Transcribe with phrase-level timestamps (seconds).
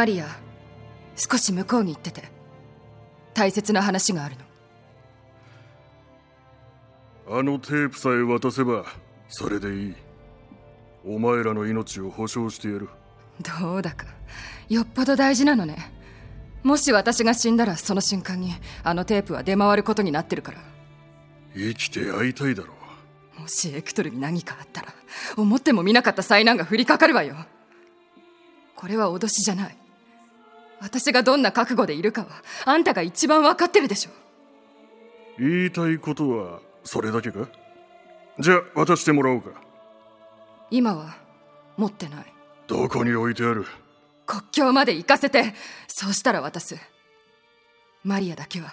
[0.00, 0.26] マリア
[1.14, 2.22] 少し向こうに行ってて。
[3.34, 4.36] 大切な話がある
[7.28, 7.38] の。
[7.38, 8.86] あのテープさえ渡せば
[9.28, 9.94] それでいい。
[11.04, 12.88] お前らの命を保証してやる。
[13.60, 14.06] どうだか
[14.70, 15.92] よっぽど大事なのね。
[16.62, 20.58] もし私が死んだらその瞬間にあのテープは出回ることになってるから。
[21.54, 22.72] 生きて会いたいだろ
[23.36, 23.40] う。
[23.42, 24.94] もしエクトルに何かあったら
[25.36, 27.36] 思ってもみなかった災難が降りかかるわよ
[28.80, 29.76] これは脅しじゃない
[30.80, 32.28] 私がどんな覚悟でいるかは
[32.64, 34.10] あんたが一番分かってるでしょ
[35.38, 37.48] 言いたいことはそれだけか？
[38.38, 39.50] じゃあ渡してもらおうか。
[40.70, 41.16] 今は
[41.76, 42.24] 持ってない。
[42.66, 43.66] どこに置いてある？
[44.26, 45.54] 国境まで行かせて。
[45.88, 46.76] そうしたら渡す。
[48.04, 48.72] マリアだけは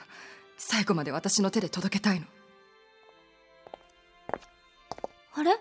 [0.58, 2.26] 最後まで私の手で届けたいの。
[5.34, 5.52] あれ？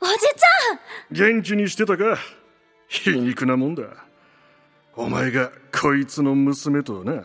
[0.00, 1.34] おじちゃん！
[1.34, 2.18] 元気にしてたか？
[2.88, 3.82] 皮肉なもんだ
[4.96, 7.22] お前がこいつの娘とな。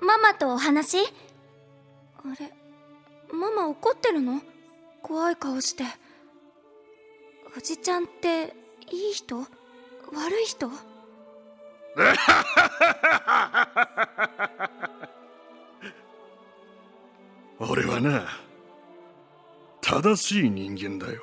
[0.00, 0.98] ママとお話？
[0.98, 1.02] あ
[2.38, 2.52] れ
[3.32, 4.40] ママ怒ってるの？
[5.02, 5.84] 怖い顔して。
[7.56, 8.54] おじちゃんって
[8.90, 9.38] いい人？
[9.38, 9.46] 悪
[10.42, 10.70] い人？
[17.60, 18.26] 俺はな
[19.80, 21.22] 正しい人間だよ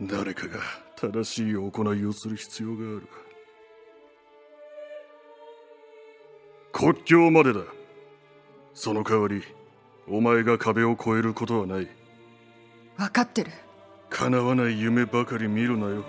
[0.00, 0.60] 誰かが
[0.96, 3.08] 正しい行いをする必要がある。
[6.72, 7.60] 国境までだ。
[8.74, 9.42] その代わり
[10.06, 11.88] お前が壁を越えることはない。
[12.98, 13.50] 分かってる。
[14.10, 16.04] 叶わない夢ばかり見るなよ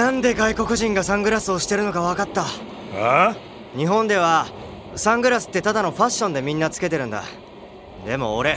[0.00, 2.46] なんで外国人がサングラスをしてるのか分かった。
[2.94, 3.36] あ
[3.76, 4.46] 日本では
[4.96, 7.22] サングラスってただのファッションでみんなつけてるんだ。
[8.06, 8.56] でも俺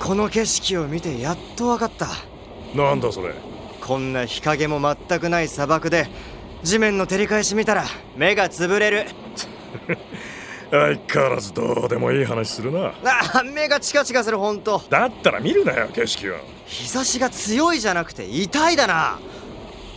[0.00, 2.08] この景色を見てやっと分かった。
[2.74, 3.32] なんだそれ？
[3.80, 6.08] こんな日陰も全くない砂漠で
[6.64, 7.84] 地面の照り返し見たら
[8.16, 9.06] 目が潰れる。
[10.68, 12.92] 相変わらずどうでもいい話するな。
[13.04, 16.34] あ目がチカチカする本当だったら見るなよ景色を。
[16.66, 19.20] 日差しが強いじゃなくて痛いだな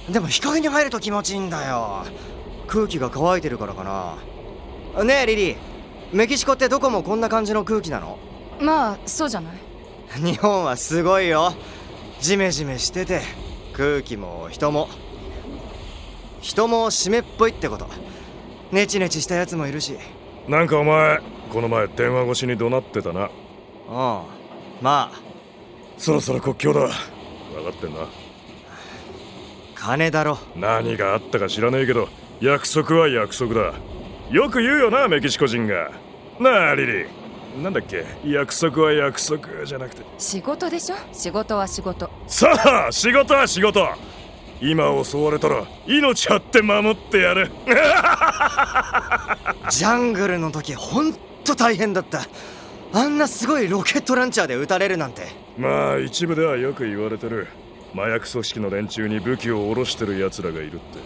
[0.08, 2.06] でも日陰に入ると気持ちいいんだよ。
[2.68, 3.84] 空気が乾いてるからか
[4.96, 5.04] な。
[5.04, 5.58] ねえリリー。
[6.14, 8.18] メキシコってどこもこんな感じの空気なの？
[8.60, 9.54] まあそうじゃない？
[10.24, 11.54] 日本はすごいよ。
[12.20, 13.22] ジメジメしてて
[13.74, 14.90] 空気も人も。
[16.42, 17.88] 人も湿っぽいってこと。
[18.72, 19.98] ネチネチしたやつもいるし。
[20.48, 21.20] なんかお前
[21.52, 23.26] この前電話越しに怒鳴ってたな。
[23.26, 23.30] あ
[23.90, 24.24] あ
[24.82, 25.20] まあ。
[25.98, 26.80] そろそろ国境だ。
[26.82, 26.92] 分か
[27.70, 28.08] ってんな
[29.80, 30.38] 金だろ。
[30.56, 32.10] 何があったか知らねえけど
[32.42, 33.74] 約束は約束だ。
[34.30, 35.92] よく言うよなメキシコ人が。
[36.40, 37.08] なあリリー。
[37.64, 38.06] なんだっけ？
[38.26, 40.04] 約束は約束じゃなくて。
[40.18, 40.96] 仕事でしょ？
[41.12, 42.10] 仕事は仕事。
[42.28, 43.88] さあ仕事は仕事。
[44.62, 47.50] 今襲われたら命張って守ってやる。
[49.72, 51.14] ジャングルの時ほん
[51.44, 52.22] と大変だった。
[52.92, 55.28] あんなすごいロケットランチャーで撃たれるなんて。
[55.58, 57.48] まあ一部ではよく言われてる
[57.94, 61.00] 麻薬組織の連中に武器を下ろしてる奴らがいるって。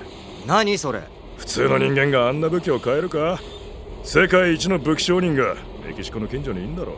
[0.46, 1.02] 何それ？
[1.38, 3.40] 普通の人間があんな武器を買えるか？
[4.04, 5.56] 世界一の武器商人が
[5.86, 6.98] メキシコの近所にいんだろ。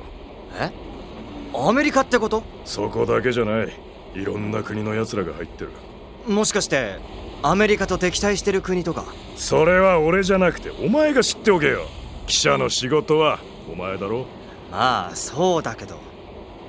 [0.59, 0.71] え？
[1.53, 2.43] アメリカってこと？
[2.65, 3.73] そこだけじゃない。
[4.15, 5.71] いろんな国の奴らが入ってる。
[6.27, 6.99] もしかして
[7.43, 9.05] アメリカと敵対してる国とか？
[9.35, 11.85] それは俺じゃなくてお前が知っておけよ。
[12.25, 13.39] 記者の仕事は
[13.71, 14.25] お前だろ。
[14.71, 15.99] まあそうだけど。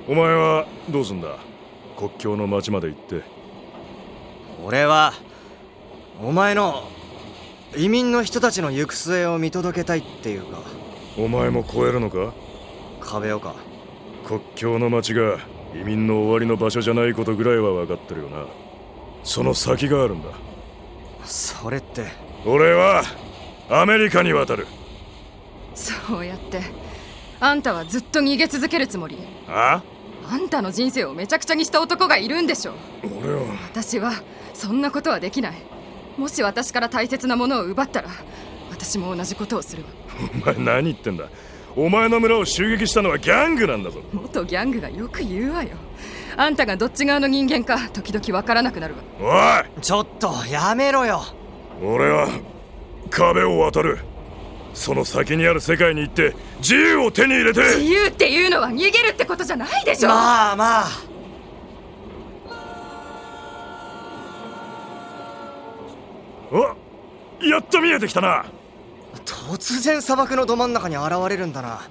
[0.07, 1.35] お前はどうすんだ？
[1.97, 3.23] 国境の町まで行って。
[4.63, 5.13] 俺は
[6.21, 6.87] お前の
[7.75, 10.59] 移民の人たちの行く末を見届けたいっていうか。
[11.17, 12.33] お前も越えるのか？
[13.01, 13.55] 壁をか。
[14.25, 15.39] 国境の町が
[15.73, 18.45] 移民の終わりの場所じゃないことぐらいは分かってるよな。
[19.23, 20.29] その先があるんだ。
[21.25, 22.05] それって。
[22.45, 23.03] 俺は
[23.69, 24.67] アメリカに渡る。
[25.73, 26.61] そうやって。
[27.39, 29.17] あんたはずっと逃げ続けるつもり？
[29.47, 29.96] ああ？
[30.35, 32.73] んたの人生をめちゃくちゃにした男がいるんでしょ
[33.21, 33.41] 俺は。
[33.71, 34.13] 私は
[34.53, 35.53] そんなことはできない。
[36.17, 38.09] もし私から大切なものを奪ったら
[38.71, 39.89] 私も同じことをするわ。
[40.43, 41.29] お前何言ってんだ。
[41.75, 44.01] お前の村を襲撃したのはギャングなんだぞ。
[44.11, 45.77] 元ギャングがよく言うわよ。
[46.35, 49.63] あんたがどっち側の人間か時々わからなくなるわ。
[49.71, 49.81] おい！
[49.81, 51.21] ちょっとやめろよ。
[51.83, 52.27] 俺は
[53.11, 53.99] 壁を渡る
[54.77, 57.61] その先にある世界に行って自由を手に入れて。
[57.61, 60.09] 自由っていうのは逃げるってことじゃないでしょ。
[60.09, 60.87] まあまあ。
[66.51, 66.59] お
[67.43, 68.45] やっと見えてきたな。
[69.25, 71.81] 突然砂漠のど真ん中に現れるんだな。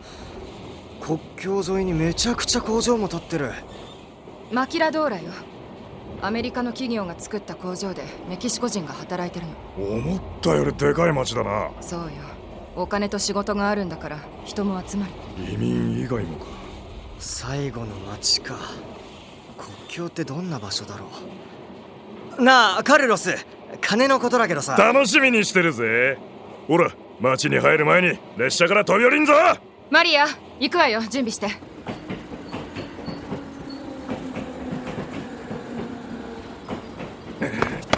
[1.01, 3.53] 国境沿いにめちゃくちゃ工場も建ってる。
[4.53, 5.33] マキラドーラよ。
[6.23, 9.47] アメリカの企業が作った工場でメキシコ人が働いてる
[9.77, 9.99] の。
[9.99, 11.71] 思ったよりでかい町だな。
[11.81, 12.36] そうよ
[12.77, 15.13] お金と仕事があるんだから人も集まる。
[15.53, 16.47] 移民以外もか。
[17.19, 18.55] 最後の町か。
[19.57, 21.07] 国境ってどんな場所だろ
[22.39, 22.43] う。
[22.43, 23.35] なあカルロス。
[23.81, 24.77] 金のことだけどさ。
[24.77, 26.19] 楽しみにしてるぜ。
[26.69, 29.33] ほら町に入る前に列車から飛び降りんぞ。
[29.91, 30.27] マリア
[30.61, 31.01] 行くわよ。
[31.01, 31.47] 準備して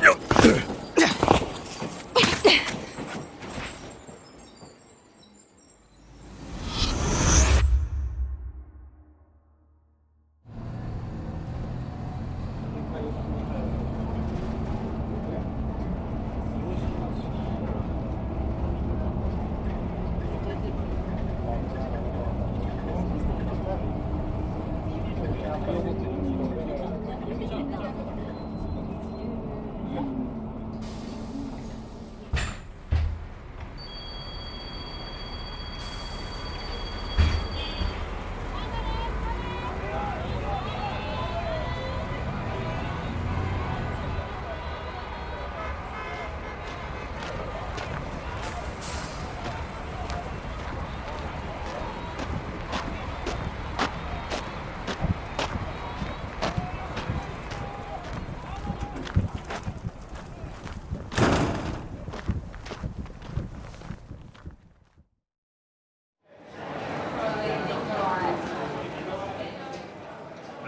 [0.04, 0.88] よっ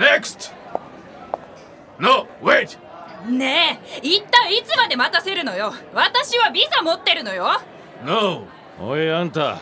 [0.01, 0.55] ネクスト
[1.99, 2.79] No, wait!
[3.29, 5.73] ねえ一体いつまで待たせるのよ。
[5.93, 7.61] 私はビザ持ってるのよ。
[8.05, 8.47] No!
[8.81, 9.59] おいあんた。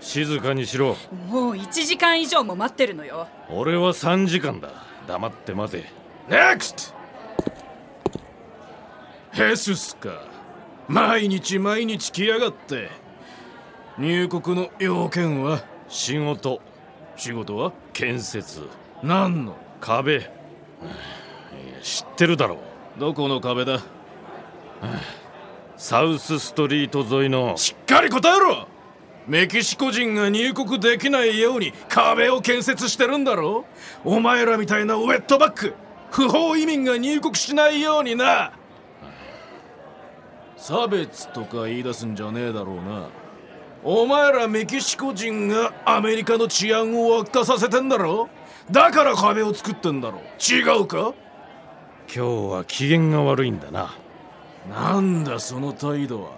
[0.00, 0.96] 静かにしろ。
[1.28, 3.26] もう1時間以上も待ってるのよ。
[3.50, 4.68] 俺は3時間だ。
[5.08, 5.84] 黙って待て。
[6.28, 6.92] NEXT!
[9.32, 10.22] ヘススか
[10.86, 12.90] 毎日毎日来やがって。
[13.98, 15.64] 入国の要件は？
[15.88, 16.60] 仕事。
[17.16, 17.72] 仕事は？
[17.92, 18.68] 建設。
[19.02, 19.56] 何の？
[19.80, 20.16] 壁。
[20.16, 20.28] いや
[21.82, 22.58] 知ってるだろう
[22.98, 23.80] どこの壁だ？
[25.76, 27.56] サウスストリート沿いの。
[27.56, 28.68] しっかり答えろ！
[29.26, 33.64] メキシコ人が入国できないように壁を建設してるんだろ？
[34.04, 35.74] お前らみたいなウェットバック
[36.12, 38.52] 不法移民が入国しないようにな！
[40.56, 43.08] 差別とか言い出すんじゃねえだろうな。
[43.82, 48.28] お前らメキシコ人がアメリカの治安を悪化させてんだろ？
[48.70, 50.20] だから壁を作ってんだろ？
[50.38, 51.12] 違うか？
[52.12, 53.94] 今日は機嫌が悪いんだな。
[54.68, 56.30] なんだその態度は。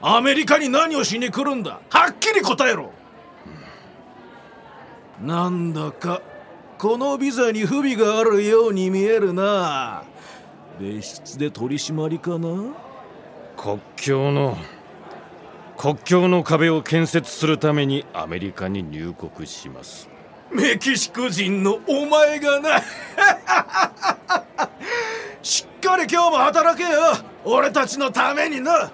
[0.00, 1.80] アメリカに何をしに来るんだ。
[1.88, 2.90] はっきり答えろ、
[5.20, 6.20] なんだか
[6.78, 10.02] このビザに不備があるように見えるな。
[10.80, 12.48] 別室で取り締まりかな。
[13.56, 14.56] 国境の
[15.76, 20.08] 国境の壁を建設するためにアメリカに入国します
[20.52, 22.82] メキシコ人のお前がな。
[25.42, 27.16] しっかり今日も働けよ。
[27.44, 28.90] 俺たちのためにな。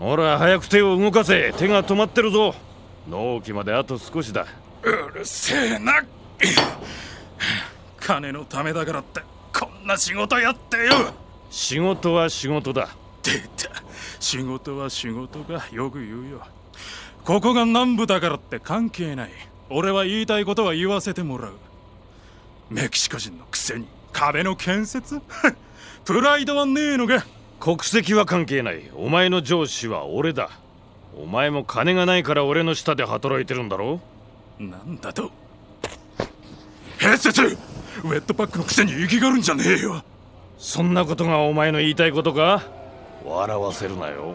[0.00, 1.52] ほら早く手を動かせ。
[1.58, 2.54] 手が止まってるぞ。
[3.06, 4.46] 納期まであと少しだ。
[4.82, 6.02] うるせえな。
[8.00, 9.20] 金のためだからって
[9.52, 11.12] こんな仕事やってよ。
[11.50, 12.88] 仕事は仕事だ。
[13.22, 13.70] 出た。
[14.18, 16.46] 仕事は仕事がよく言うよ。
[17.26, 19.30] ここが南部だからって関係ない。
[19.68, 21.52] 俺は言いたいことは言わせてもらう。
[22.70, 23.86] メキシコ人のくせに。
[24.14, 25.20] 壁の建設？
[26.06, 27.22] プライドはねえのか
[27.60, 28.90] 国籍は関係ない。
[28.96, 30.48] お前の上司は俺だ。
[31.14, 34.00] お前も金がないから俺の下で働いてるんだろ？
[34.58, 35.30] なんだと。
[36.98, 37.42] 併設!
[37.42, 40.02] ウェットパックのくせに生きがるんじゃねえよ。
[40.56, 42.62] そんなことがお前の言いたいことか？
[43.26, 44.34] 笑わせるなよ。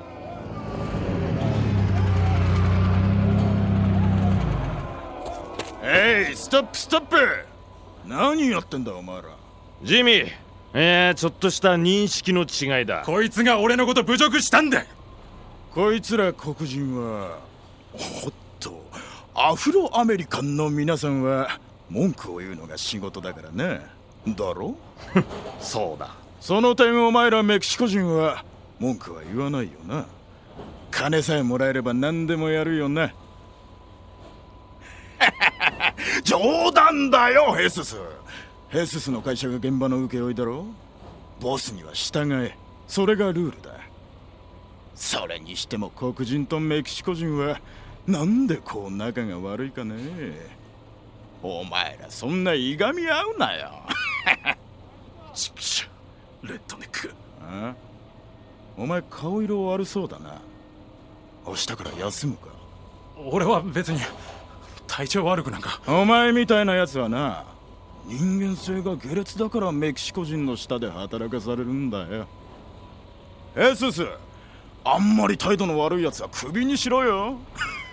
[5.82, 7.17] えいストップストップ
[8.05, 9.24] 何やってんだお前ら。
[9.82, 10.44] ジミー
[10.77, 13.03] えー、ちょっとした認識の違いだ。
[13.05, 14.84] こいつが俺のこと侮辱したんだ。
[15.74, 17.39] こいつら黒人は
[17.94, 18.86] ほっと
[19.34, 23.86] アフロアメリカンの皆さんは文句を言うのが仕事だからね。
[24.27, 24.75] だろ？
[25.62, 26.10] そうだ。
[26.41, 28.44] その点お前らメキシコ人は
[28.77, 30.05] 文句は言わないよな。
[30.91, 33.13] 金さえもらえれば何でもやるよな
[36.24, 37.98] 冗談だよヘスス
[38.75, 40.65] ヘススの会社が現場の請負いだろ
[41.39, 42.58] ボスには従え。
[42.89, 43.72] それがルールだ。
[44.96, 47.62] それにしても黒人とメキシコ人は
[48.05, 49.96] なんでこう仲が悪いかね？
[51.41, 53.72] お前らそんないがみ合うなよ。
[55.34, 57.13] ちくしょレッドネック。
[57.44, 57.74] あ
[58.75, 60.41] お前顔色悪そうだな。
[61.48, 62.48] 明日から休むか？
[63.15, 64.01] 俺は別に
[64.86, 65.79] 体調悪くなんか。
[65.88, 67.54] お前みたいなやつはな
[68.07, 72.27] 人間性が下劣だからメキシコ人の下で働かされるんだよ。
[73.55, 74.05] エスス
[74.83, 77.38] あんまり態度の悪いやつはクビにしろよ。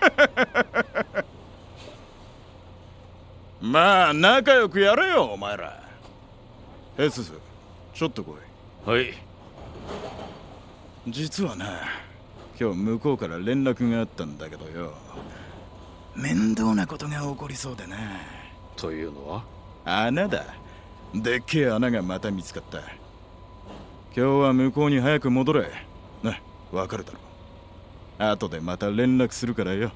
[3.59, 5.81] まあ仲良くやれよお前ら。
[6.97, 7.33] エスス
[7.93, 8.35] ちょっと来
[8.85, 8.89] い。
[8.89, 9.13] はい。
[11.07, 11.65] 実はな
[12.59, 14.93] 今日向こうから連絡があったんだけどよ。
[16.15, 17.97] 面倒なことが起こりそうでな
[18.75, 19.43] というのは？
[19.85, 20.45] 穴だ。
[21.13, 22.79] でっけえ穴がまた見つかった。
[22.79, 22.87] 今
[24.13, 25.71] 日は向こうに早く戻れ。
[26.23, 26.39] な
[26.71, 27.19] わかるだろ
[28.17, 29.91] 後でまた連絡するからよ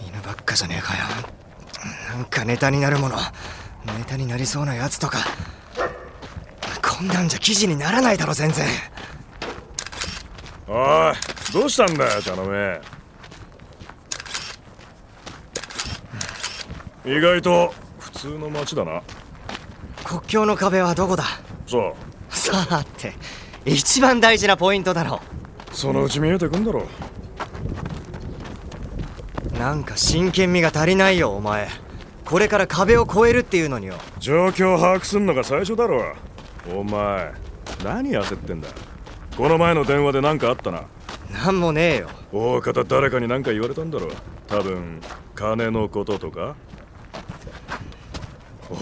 [0.00, 1.04] 犬ばっかじゃねえかよ
[2.16, 3.16] なんかネタになるもの。
[3.86, 5.18] ネタになりそうなやつとか。
[6.82, 8.66] こんなんじゃ記事にならないだろ全然。
[10.66, 12.80] おいどうしたんだよ茶の目。
[17.06, 19.02] 意外と普通の街だな。
[20.04, 21.24] 国境の壁はどこだ？
[21.66, 21.96] そ
[22.28, 22.34] う。
[22.34, 23.14] さて
[23.64, 25.20] 一番大事なポイントだろ。
[25.72, 26.86] そのうち見えてくんだろ
[29.58, 31.68] なんか真剣味が足りないよお前
[32.28, 33.94] これから壁を越えるっていうのによ。
[34.18, 36.14] 状況を把握すんのが最初だろ
[36.76, 37.32] お前
[37.82, 38.68] 何焦ってんだ？
[39.34, 40.82] この前の電話で何かあったな？
[41.32, 42.10] なんもねえよ。
[42.30, 44.10] 大方誰かに何か言われたんだろ
[44.46, 45.00] 多分
[45.34, 46.54] 金のこととか？
[48.68, 48.78] おい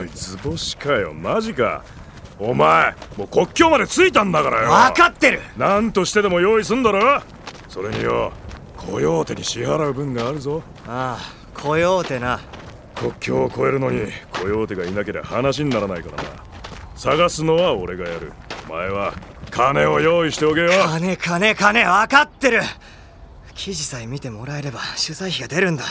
[0.00, 1.12] おい図星かよ。
[1.12, 1.84] マジか。
[2.38, 4.70] お前もう国境まで着いたんだからよ。
[4.70, 5.40] 分かってる。
[5.58, 7.20] 何としてでも用意すんだろ
[7.68, 8.32] それによ
[8.78, 10.62] コヨーテに支払う分があるぞ。
[10.86, 12.40] ああコヨーテな
[13.00, 16.28] 国境を越えるのにコヨーテがいなければ話にならないからな。
[16.96, 18.32] 探すのは俺がやる。
[18.68, 19.14] お前は
[19.50, 20.70] 金を用意しておけよ。
[20.84, 22.60] 金金金分かってる。
[23.54, 25.84] 記事さえ見てもらえれば取材費が出るんだ。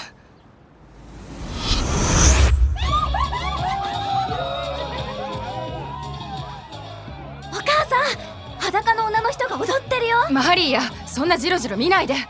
[7.51, 7.95] お母さ
[8.57, 10.17] ん裸の女の人が踊ってるよ。
[10.29, 12.15] マリーやそんなジロジロ見ないで。
[12.15, 12.25] ね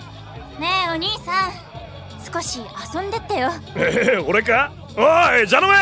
[0.88, 1.67] えお兄さん
[2.34, 2.60] 少し
[2.94, 3.50] 遊んでってよ。
[3.76, 4.72] え え俺か？
[4.96, 5.02] お
[5.42, 5.78] いジャノメ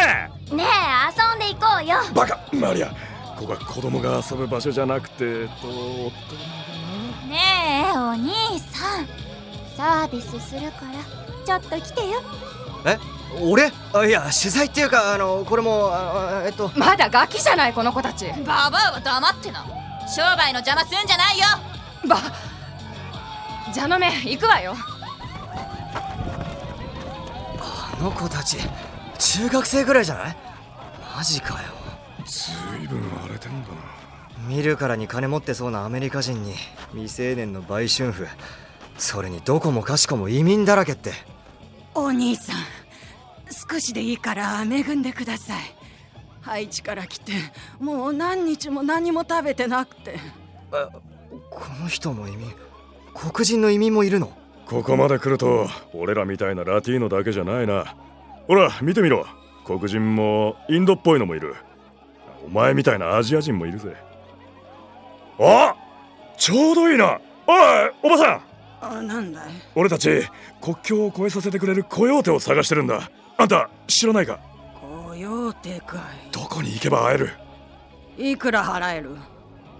[0.55, 1.97] ねえ遊んでいこうよ。
[2.13, 2.87] バカマリア。
[3.37, 5.67] ここは子供が遊ぶ場所じゃなくてと
[7.27, 9.07] ねえお兄さん。
[9.75, 11.03] サービスするから
[11.45, 12.21] ちょっと来てよ。
[12.85, 12.97] え？
[13.41, 13.71] 俺？
[13.93, 16.71] あいや取材っていうかあのこれもあえっと。
[16.75, 18.27] まだガキじゃないこの子たち。
[18.45, 19.65] ババアは黙ってな。
[20.07, 21.45] 商売の邪魔すんじゃないよ。
[22.07, 22.17] ば
[23.73, 24.75] じゃのめ行くわよ
[28.01, 28.57] の子たち
[29.17, 30.37] 中学生ぐらいじゃない？
[31.15, 31.69] マジかよ。
[32.25, 32.51] ず
[32.83, 33.75] いぶん荒れてんだな。
[34.47, 36.53] 見るからに金持ってそうなアメリカ人に
[36.91, 38.27] 未成年の売春婦。
[38.97, 41.13] それにどこもかしこも移民だらけって。
[41.93, 42.55] お兄さん
[43.71, 45.61] 少しでいいから恵んでください。
[46.41, 47.33] ハイチから来て
[47.79, 50.19] もう何日も何も食べてなくて。
[51.49, 52.53] この人も移民？
[53.13, 54.31] 黒人の移民もいるの？
[54.65, 57.95] ここまで来ると俺らみたいなラティーノだけじゃないな。
[58.47, 59.25] ほら見てみろ。
[59.63, 61.55] 黒人もインドっぽいのもいる。
[62.45, 63.95] お前みたいなアジア人もいるぜ。
[65.39, 65.75] あ
[66.37, 67.19] ちょうどいいな。
[67.47, 68.41] おいおばさん。
[68.81, 69.51] あなんだい？
[69.75, 70.23] 俺たち
[70.61, 73.09] 国境を越えさせてくれるコヨーテを探してるんだ。
[73.37, 74.39] あんた知らないか？
[75.07, 77.29] コヨーテかどこに行けば会える？
[78.17, 79.15] いいくら払える？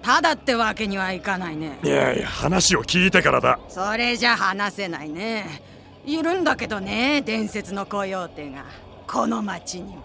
[0.06, 1.80] ただってわけにはいかないね。
[1.84, 3.58] いやいや話を聞いてからだ。
[3.68, 5.64] それじゃ話せないね。
[6.06, 8.66] いるんだけどね伝説のコヨーテが。
[9.08, 10.04] この町には。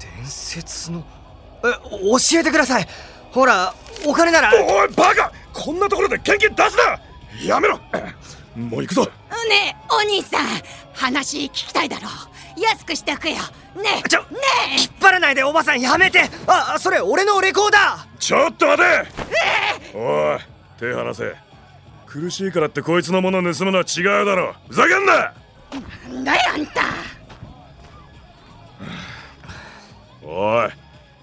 [0.00, 1.04] 伝説の？
[1.64, 1.68] え
[2.32, 2.88] 教えてください。
[3.30, 3.72] ほら
[4.04, 4.50] お金なら。
[4.52, 5.32] おいバカ!
[5.52, 6.98] こんなところで献金出すな!
[7.46, 7.78] やめろ!
[8.56, 9.04] もう行くぞ!
[9.04, 9.10] ね
[9.72, 10.46] えお兄さん
[10.94, 12.08] 話聞きたいだろ
[12.60, 13.36] 安くしておくよ。
[13.36, 14.08] ねえ。
[14.08, 14.26] ちょね
[14.78, 16.22] 引っ張らないでおばさんやめて。
[16.46, 18.18] あそれ俺のレコーダー。
[18.18, 18.84] ちょっと待て。
[19.94, 20.38] おい
[20.78, 21.34] 手離せ。
[22.06, 24.54] 苦しいからってこいつのもの盗むのは違うだろ。
[24.68, 25.32] ふざけんな！
[25.72, 26.82] えなんだよあんた。
[30.22, 30.70] おい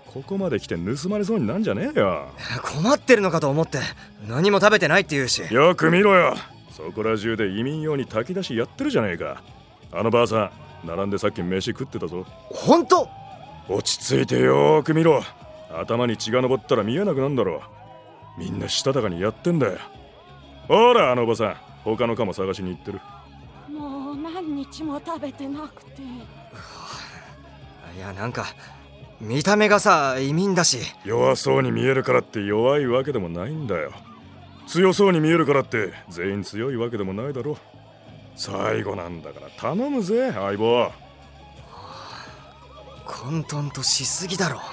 [0.05, 2.29] ここまで来て盗まれそうになんじゃねえよ。
[2.63, 3.79] 困ってるのかと思って
[4.27, 5.41] 何も食べてないって言うし。
[5.51, 6.35] よく見ろよ。
[6.71, 9.41] そこら中で移民用に炊き出しやってるじゃねえか。
[9.91, 10.51] あのばあさん
[10.85, 12.25] 並んでさっき飯食ってたぞ。
[12.49, 13.09] 本当？
[13.67, 15.23] 落ち着いてよーく見ろ
[15.73, 17.63] 頭に血が上ったら見えなくなんだろ
[18.37, 19.79] みんなしたたかにやってんだよ。
[20.67, 21.55] ほらあのおばさん。
[21.83, 22.99] 他のカモ探しに行ってる。
[23.71, 26.01] もう何日も食べてなくて。
[27.95, 28.45] いやなんか
[29.21, 30.79] 見た目がさ移民だし。
[31.05, 33.91] 弱そうに見えるからって弱いわけでもないんだよ。
[34.67, 37.57] 強そうに見えるからって全員強いわけでもないだろ
[38.35, 40.91] 最後なんだから頼むぜ相棒。
[43.05, 44.59] 混沌としすぎだろ。
[44.59, 44.63] きれい。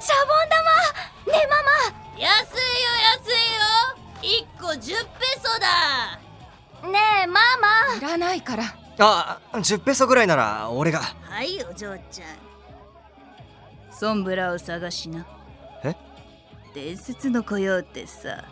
[0.00, 1.32] シャボン玉。
[1.32, 1.70] ねえママ
[2.18, 2.60] 安いよ
[3.14, 4.44] 安いよ。
[4.58, 5.66] 1個10ペソだ。
[6.90, 7.96] ねえママ。
[7.96, 8.64] いらないから。
[8.98, 11.00] あ10ペソぐらいなら俺が。
[11.22, 12.28] はいお嬢ちゃん。
[13.92, 15.20] ソンブラを探しな。
[15.20, 15.43] え
[16.74, 18.44] 伝説のコヨーテさ。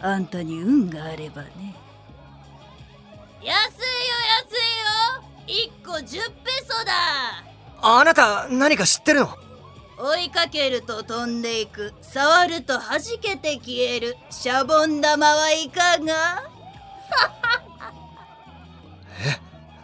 [0.00, 1.76] あんたに運があればね。
[3.42, 3.56] 安いよ
[5.46, 5.68] 安いよ。
[5.82, 7.44] 1個10ペソだ。
[7.82, 9.28] あなた何か知ってるの？
[9.98, 11.92] 追いかけると飛んでいく。
[12.00, 14.16] 触ると弾けて消える。
[14.30, 16.44] シャボン玉はいかが？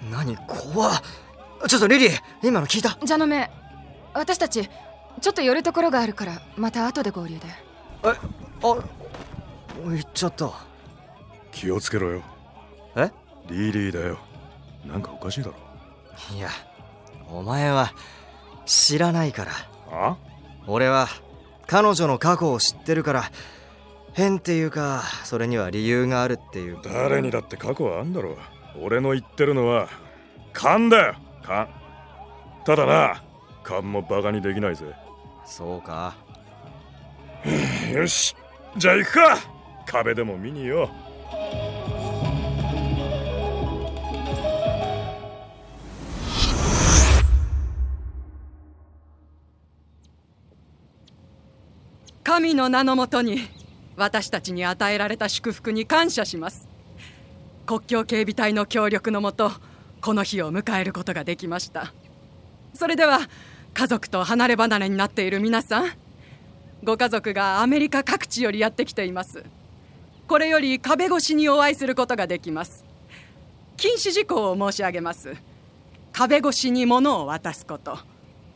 [0.11, 0.37] 何？
[0.47, 1.03] 怖っ。
[1.69, 2.97] ちょっとリリー今の聞いた。
[3.05, 3.51] じゃのめ
[4.15, 4.71] 私たち
[5.21, 7.47] ちょっと寄るところがあるからまた後で合流で
[8.05, 8.17] えあ
[8.63, 8.79] 行
[9.99, 10.53] っちゃった。
[11.53, 12.23] 気をつけろよ。
[12.97, 13.11] え？
[13.49, 14.19] リリーだよ。
[14.87, 15.55] なんかおかしいだろ。
[16.35, 16.49] いや
[17.31, 17.93] お前は
[18.67, 19.53] 知らないから。
[19.91, 20.17] あ？
[20.67, 21.09] 俺は
[21.67, 23.25] 彼女の過去を知ってるから
[24.13, 26.79] 変っていうかそれには理由があるっていう。
[26.83, 28.37] 誰にだって過去はあんだろう。
[28.83, 29.89] 俺の言ってるのは
[30.53, 31.15] 勘だよ。
[31.43, 31.69] 勘。
[32.65, 33.23] ただな
[33.63, 34.85] 勘もバカにできないぜ。
[35.47, 36.15] そうか
[37.93, 38.35] よし
[38.77, 39.39] じゃあ行くか。
[39.87, 40.91] 壁でも見によ
[52.25, 53.43] 神の名のもとに
[53.97, 56.67] 私たちに与えられた祝福に感謝します。
[57.67, 59.53] 国境警備隊の協力のもと
[60.01, 61.93] この日を迎えることができました。
[62.73, 63.21] それでは
[63.75, 66.04] 家族と離れ離れになっている皆さん
[66.85, 69.43] ご家族がアメリカ各地よりやってきています。
[70.29, 72.85] これより壁越しにお会いすることができます。
[73.79, 75.35] 禁止事項を申し上げます。
[76.13, 77.99] 壁越しに物を渡すこと。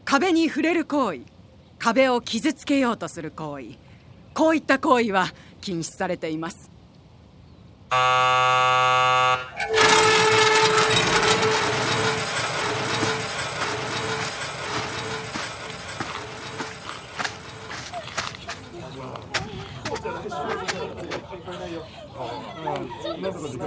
[0.05, 1.21] 壁に触れる行為。
[1.79, 3.79] 壁を傷つけようとする行為。
[4.35, 6.71] こういった行為は禁止されています。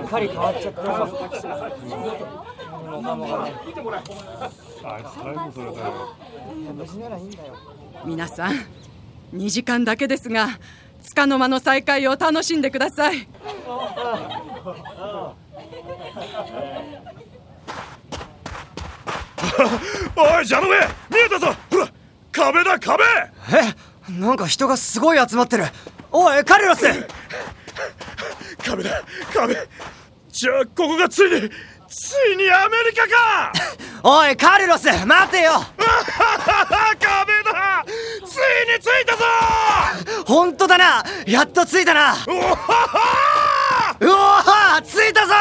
[0.09, 0.81] 狩り変わっちゃった。
[8.05, 8.65] 皆さん
[9.33, 10.49] 2時間だけですが
[11.15, 13.27] 束の間の再会を楽しんでください。
[20.15, 20.77] おいジャノベ
[21.09, 21.53] 見えたぞ。
[21.71, 21.87] ほら
[22.31, 23.03] 壁だ壁。
[24.09, 25.65] えなんか人がすごい集まってる。
[26.11, 26.85] おいカルロス
[28.65, 29.01] 壁だ
[29.33, 29.55] 壁
[30.29, 31.49] じゃあここがついに
[31.89, 33.51] ついにアメリカか！
[34.03, 35.51] おいカルロス待てよ！
[35.77, 37.83] 壁だ！
[37.85, 39.23] ついに着いたぞ！
[40.25, 41.03] 本当だな！
[41.27, 42.15] やっと着いたな！
[42.27, 45.33] おははうおー着いたぞ！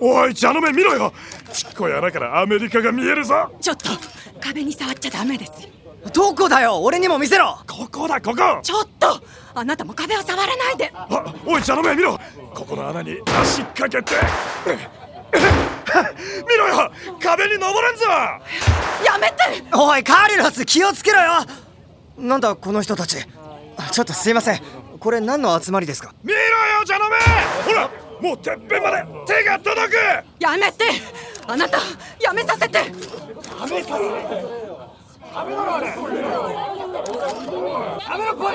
[0.00, 1.14] おいジャノベ見ろよ！
[1.52, 3.50] ちっこい穴からアメリカが見えるぞ！
[3.58, 3.88] ちょっと
[4.38, 5.62] 壁に触っちゃダメです。
[5.62, 5.68] よ
[6.12, 7.58] どこだよ俺にも見せろ。
[7.68, 8.60] ここだここ。
[8.62, 9.20] ちょっと
[9.54, 10.90] あなたも壁を触らないで。
[10.94, 12.18] あおいジャノベ見ろ。
[12.54, 14.14] ここの穴に足かけて。
[16.48, 16.90] 見ろよ。
[17.20, 18.04] 壁に登れんぞ。
[19.04, 19.36] やめて。
[19.74, 21.32] おいカルロス気をつけろよ。
[22.18, 23.16] なんだこの人たち。
[23.90, 24.60] ちょっとすいません。
[25.00, 26.14] これ何の集まりですか？
[26.22, 26.44] 見ろよ
[26.84, 27.16] ジャノベ
[27.72, 27.90] ほら
[28.20, 29.94] もうてっぺんまで手が届く。
[30.38, 30.84] やめて。
[31.48, 31.78] あなた
[32.20, 32.78] やめさせて。
[32.78, 32.96] やめさ
[33.68, 34.65] せて
[35.36, 35.88] やめろあれ。
[35.88, 36.02] やめ
[38.24, 38.50] ろこ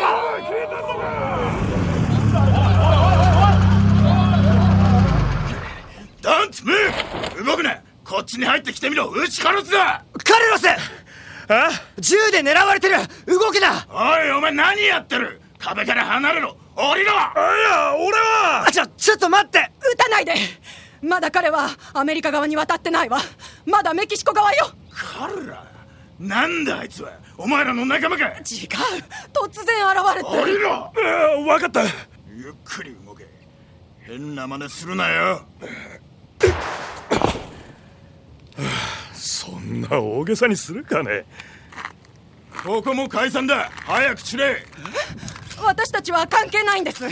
[6.23, 7.79] ダンツムー動くな。
[8.03, 9.11] こっちに入ってきてみろ。
[9.11, 10.03] 撃ち殺すだ。
[10.23, 11.69] カルロスあ？
[11.99, 12.95] 銃で狙われてる。
[13.27, 13.85] 動くな。
[13.87, 15.39] おいお前何やってる？
[15.59, 16.57] 壁から離れろ。
[16.75, 17.11] 降りろ。
[17.11, 18.65] いや俺は。
[18.71, 19.71] ちょちょっと待って。
[19.93, 20.33] 撃たないで。
[21.03, 23.19] まだ彼はアメリカ側に渡ってないわ。
[23.67, 24.71] まだメキシコ側よ。
[24.89, 25.63] 彼ら
[26.21, 27.11] なんだあいつは。
[27.35, 28.27] お前らの仲間か。
[28.27, 28.37] 違う。
[29.33, 30.93] 突然現れて降りろ。
[31.45, 31.81] 分かった。
[32.35, 33.27] ゆっくり動け。
[34.01, 35.45] 変な真似するなよ。
[39.13, 41.25] そんな大げさにするかね。
[42.63, 43.71] ここも解散だ。
[43.85, 44.65] 早く散れ。
[45.63, 47.03] 私たちは関係ないんです。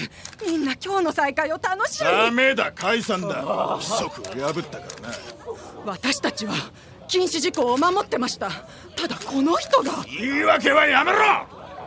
[0.45, 2.09] みんな今日の再会を楽しみ。
[2.09, 3.43] にダメだ解散だ。
[3.43, 5.15] 規則を破ったからな。
[5.85, 6.53] 私たちは
[7.09, 8.49] 禁止事項を守ってました。
[8.95, 10.05] ただこの人が。
[10.05, 11.17] 言い訳はやめろ。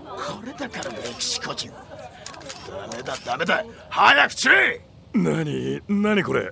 [0.04, 1.70] これだからメキシコ人。
[1.70, 3.64] ダメだダメだ。
[3.88, 4.80] 早く散れ
[5.14, 6.50] 何何これ。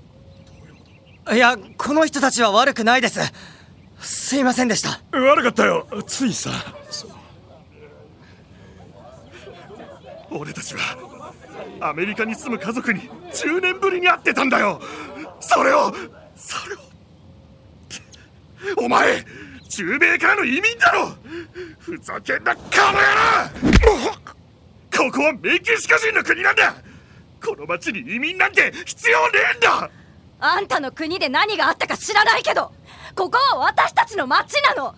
[1.32, 3.20] いやこの人たちは悪くないです。
[3.98, 5.00] すいませんでした。
[5.18, 5.86] 悪かったよ。
[6.06, 6.50] ついさ。
[10.30, 10.80] 俺たちは
[11.80, 14.80] アメリカに住む家族に10年ぶりに会ってたんだよ。
[15.40, 15.92] それを
[16.36, 16.89] それを
[18.76, 19.24] お前
[19.68, 21.14] 中米からの移民だろ！
[21.78, 22.98] ふざけんなこの野
[24.10, 24.12] 郎！
[25.10, 26.74] ここはメキシコ人の国なんだ！
[27.44, 29.90] この町に移民なんて必要ねえんだ！
[30.40, 32.72] あんたの国で何があったか知らないけど
[33.14, 34.94] ここは私たちの町なの！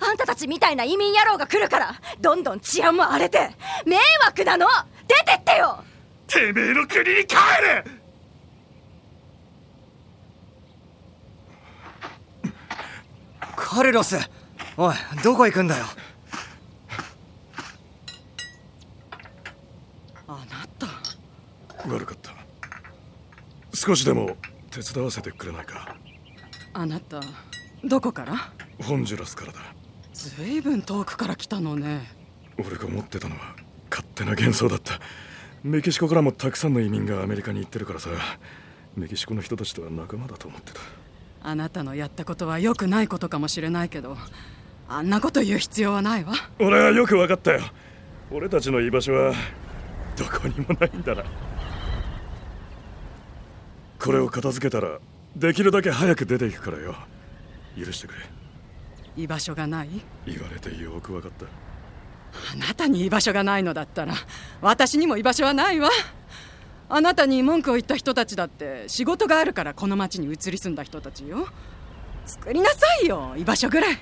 [0.00, 3.50] あんたたちみたいな移民野郎が来るからどんどん治安も荒れて
[3.86, 4.66] 迷惑なの！
[5.08, 5.82] 出てってよ！
[6.26, 7.84] てめえの国に帰れ
[13.64, 14.16] カルロス。
[14.76, 15.84] おいどこ行くんだよ？
[20.26, 20.88] あなた。
[21.88, 22.32] 悪かった。
[23.72, 24.36] 少しでも
[24.70, 25.96] 手伝わせてくれないか？
[26.74, 27.20] あなた
[27.84, 28.52] どこから？
[28.84, 29.60] ホンジュラスからだ。
[30.12, 32.12] ずいぶん遠くから来たのね。
[32.58, 33.54] 俺が思ってたのは
[33.90, 34.98] 勝手な幻想だった。
[35.62, 38.10] メキシコからもたくさんの移民がアメリカに行ってるからさ。
[38.96, 40.80] メキシコの人たちとは仲間だと思ってた
[41.42, 44.16] あなたのやったことは良くないことかもしれないけど
[44.88, 46.32] あんなこと言う必要はないわ。
[46.58, 47.62] 俺はよく分かったよ。
[48.30, 49.34] 俺たちの居場所は
[50.16, 51.24] どこにもないんだな。
[53.98, 54.98] これを片付けたら
[55.36, 56.94] できるだけ早く出ていくからよ。
[57.78, 58.20] 許してくれ。
[59.16, 59.88] 居場所がない？
[60.26, 61.46] 言われてよく分かった。
[62.52, 64.14] あなたに居場所がないのだったら
[64.62, 65.90] 私にも居場所はないわ
[66.94, 71.48] あなたに文句を言った人たちだって仕事があるからこの町に移り住んだ人たちよ。
[72.26, 73.98] 作りなさいよ居場所ぐらい。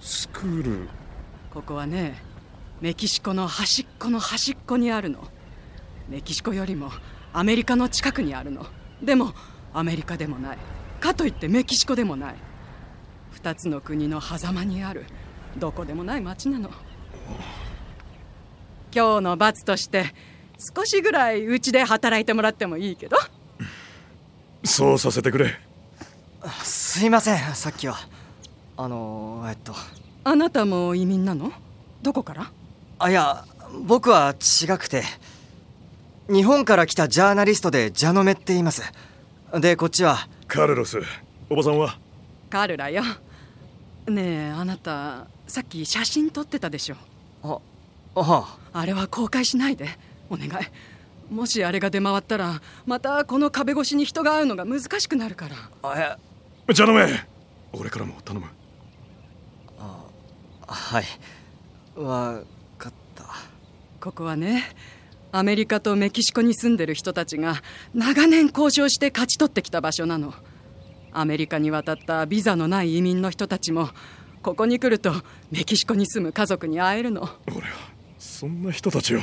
[0.00, 0.88] 作る？
[1.54, 2.20] ここはね
[2.80, 5.28] メキシコの端っこの端っこにあるの。
[6.08, 6.90] メキシコよりも
[7.32, 8.66] アメリカの近くにあるの。
[9.00, 9.34] でも
[9.72, 10.58] アメリカでもない。
[10.98, 12.34] かといってメキシコでもない。
[13.30, 15.04] 二つの国の狭間にある。
[15.56, 16.70] どこでもない町なの。
[18.92, 20.06] 今日の罰として
[20.74, 23.16] 少しぐらいうちで働いてもらってもいいけど。
[24.64, 25.58] そうさせてくれ。
[26.62, 27.96] すいませんさっきは。
[28.76, 29.74] あのえっと。
[30.22, 31.52] あなたも移民なの？
[32.00, 32.52] どこから？
[33.00, 33.44] あいや
[33.84, 35.02] 僕は違くて。
[36.28, 38.82] 日本から来たジャーナリストでジャノメって言います。
[39.54, 40.28] でこっちは？
[40.46, 41.00] カルロス
[41.50, 41.98] おばさんは？
[42.48, 43.02] カルラよ。
[44.06, 46.96] ねえあなたさっき写真撮ってたでしょ。
[47.42, 47.58] あ
[48.14, 49.88] ああれは公開しないで
[50.32, 50.50] お願い。
[51.32, 55.56] もしあれが出回ったらまたこの壁越しに人が会うのが難しくなるから。
[55.82, 56.18] あ
[56.68, 57.06] えじゃあのめ
[57.72, 58.46] 俺からも頼む。
[59.78, 60.04] あ
[60.66, 61.04] はい。
[61.96, 62.42] わ
[62.78, 63.24] かった。
[64.00, 64.74] ここはね
[65.30, 67.62] アメリカとメキシコに住んでる人たちが
[67.94, 70.34] 長年交渉して勝ち取ってきた場所なの。
[71.12, 73.90] アメリカに渡ったビザのない移民の人たちも
[74.42, 75.12] ここに来ると
[75.50, 77.28] メキシコに住む家族に会えるの。
[77.48, 79.20] 俺はそんな人たちを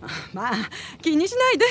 [0.32, 0.56] まあ
[1.02, 1.64] 気にしないで。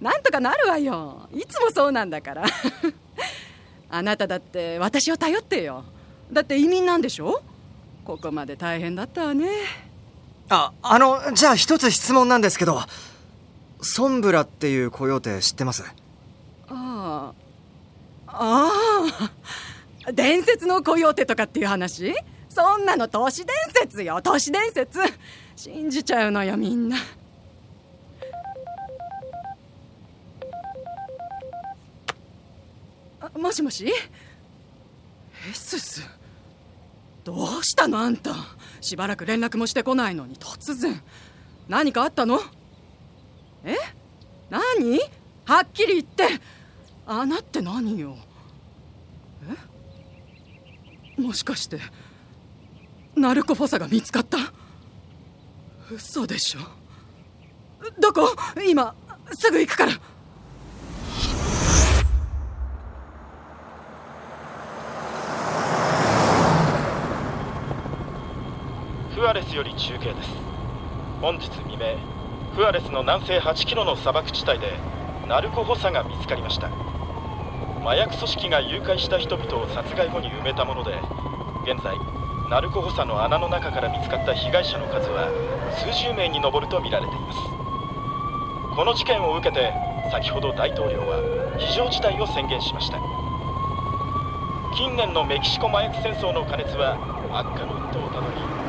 [0.00, 1.28] なんとかなるわよ。
[1.34, 2.44] いつもそうなんだから。
[3.90, 5.84] あなただって私を頼ってよ。
[6.32, 7.42] だって移民なんでしょ？
[8.04, 9.48] ここまで大変だったわね。
[10.48, 12.80] ああのじゃあ一つ質問なんですけど
[13.82, 15.84] ソンブラっていうコヨーテ知ってます？
[16.68, 17.32] あ
[18.26, 18.32] あ。
[18.32, 18.70] あ
[20.06, 20.12] あ。
[20.12, 22.14] 伝説のコヨーテとかっていう話？
[22.48, 24.20] そんなの都市伝説よ。
[24.22, 24.98] 都市伝説。
[25.56, 26.96] 信じちゃうのよみんな
[33.40, 33.86] もしもし？
[33.86, 33.92] エ
[35.54, 36.02] スス？
[37.24, 38.34] どうしたのあんた？
[38.82, 41.00] しばらく連絡もしてこないのに突然。
[41.66, 42.38] 何かあったの？
[43.64, 43.76] え？
[44.50, 44.98] 何？
[45.46, 46.28] はっきり言って。
[47.06, 48.16] 穴って何よ？
[51.18, 51.20] え？
[51.20, 51.80] もしかして
[53.16, 54.36] ナルコフォサが見つかった？
[55.90, 56.60] 嘘でしょ？
[57.98, 58.36] どこ？
[58.68, 58.94] 今
[59.32, 59.92] すぐ行くから
[69.14, 70.30] フアレスより中継です。
[71.20, 71.98] 本日未明
[72.56, 74.72] フアレスの南西8キロの砂漠地帯で
[75.28, 76.70] ナルコ補佐が見つかりました。
[77.84, 80.96] 麻薬組織が誘拐した人々を殺害後に埋めたもので
[81.68, 81.94] 現在
[82.48, 85.28] ナルコ補佐の穴の中から見つかった被害者の数は
[85.76, 87.38] 数十名に上るとみられています。
[88.74, 89.74] この事件を受けて
[90.10, 91.20] 先ほど大統領は
[91.58, 92.96] 非常事態を宣言しました。
[94.74, 96.96] 近年のメキシコ麻薬戦争の過熱は
[97.30, 98.59] 悪化の一途をたどり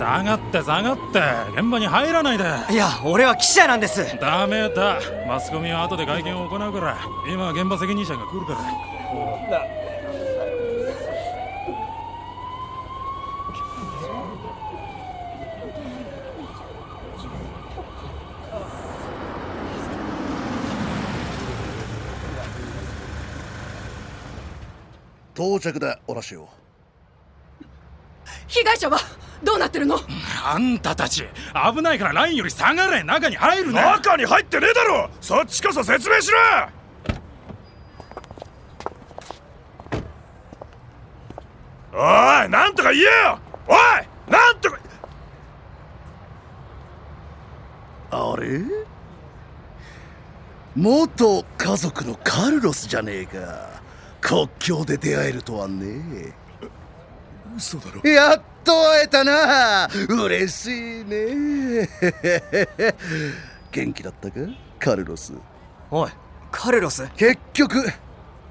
[0.00, 1.20] 下がって下がって
[1.60, 2.44] 現場に入らないで。
[2.72, 4.16] いや俺は記者なんです。
[4.18, 4.98] ダメだ。
[5.28, 6.96] マスコミは後で会見を行うから。
[7.30, 8.60] 今現場責任者が来るから。
[25.34, 26.48] 到着だオラシオ
[28.46, 28.98] 被害者は
[29.42, 29.98] どうなってるの？
[30.44, 31.24] あんたたち
[31.74, 33.80] 危ないからラインより下がれ中に入るね。
[33.80, 35.10] 中に入ってねえだろ！
[35.20, 36.38] そっちこそ説明しろ！
[41.92, 41.96] お
[42.44, 43.38] いなんとか言えよ！
[43.66, 43.76] おい
[44.30, 44.78] なんとか！
[48.12, 48.60] あれ？
[50.76, 53.80] 元家族のカルロスじゃねえか。
[54.20, 56.34] 国境で出会えるとはね。
[57.56, 58.08] 嘘だろ。
[58.08, 59.88] やっと会えたな。
[60.08, 61.88] 嬉しいね。
[63.72, 64.36] 元気だったか？
[64.78, 65.32] カルロス。
[65.90, 66.10] おい
[66.50, 67.08] カルロス？
[67.16, 67.84] 結局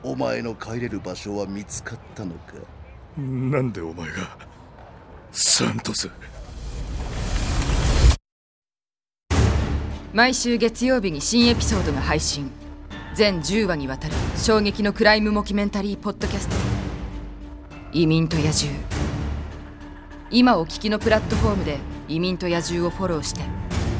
[0.04, 2.54] お前の帰れる場所は見つかったのか？
[3.18, 4.38] なんでお前が？
[5.32, 6.10] サントス。
[10.14, 12.52] 毎週月曜日に新エピソードが配信。
[13.14, 16.56] 全10話にわたる衝撃のクライムモキュメンタリーポッドキャスト。
[17.92, 18.72] 移民と野獣
[20.32, 23.42] 今お聞きのプラットフォームで移民と野獣をフォローして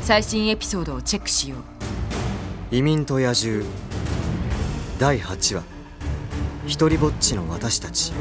[0.04, 2.76] 最新エピソードをチェックしよう。
[2.76, 3.66] 移民と野獣
[5.00, 5.64] 第8話。
[6.68, 8.14] 一人ぼっちの私たち。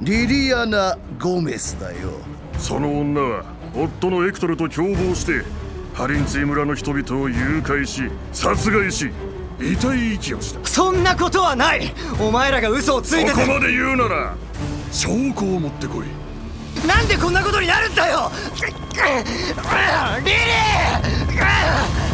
[0.00, 2.12] リリアナ・ゴメスだよ。
[2.56, 3.44] その女は
[3.74, 5.44] 夫のエクトルと共謀して
[5.92, 9.10] ハリンツィ村の人々を誘拐し殺害し
[9.60, 10.66] 遺体遺棄をした。
[10.66, 11.92] そんなことはない。
[12.18, 13.30] お前らが嘘をついてて。
[13.32, 14.34] そこまで言うなら
[14.90, 16.06] 証拠を持ってこい
[16.86, 18.30] なんでこんなことになるんだよ！
[20.24, 22.11] リリー！